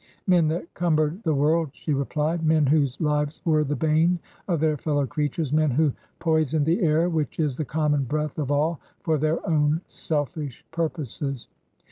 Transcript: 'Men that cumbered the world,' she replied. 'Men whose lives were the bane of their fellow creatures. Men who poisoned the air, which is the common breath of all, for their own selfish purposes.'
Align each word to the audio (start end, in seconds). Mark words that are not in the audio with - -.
'Men 0.25 0.47
that 0.47 0.73
cumbered 0.73 1.21
the 1.21 1.35
world,' 1.35 1.69
she 1.75 1.93
replied. 1.93 2.43
'Men 2.43 2.65
whose 2.65 2.99
lives 2.99 3.39
were 3.45 3.63
the 3.63 3.75
bane 3.75 4.17
of 4.47 4.59
their 4.59 4.75
fellow 4.75 5.05
creatures. 5.05 5.53
Men 5.53 5.69
who 5.69 5.93
poisoned 6.17 6.65
the 6.65 6.81
air, 6.81 7.07
which 7.07 7.37
is 7.39 7.55
the 7.55 7.65
common 7.65 8.05
breath 8.05 8.39
of 8.39 8.49
all, 8.49 8.79
for 9.01 9.19
their 9.19 9.47
own 9.47 9.79
selfish 9.85 10.65
purposes.' 10.71 11.49